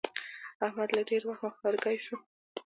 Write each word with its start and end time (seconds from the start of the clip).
احمد 0.65 0.89
له 0.95 1.01
ډېره 1.09 1.25
وهمه 1.27 1.49
ښارګی 1.57 1.97
شو. 2.05 2.17